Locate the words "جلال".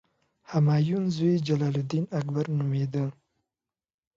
1.47-1.75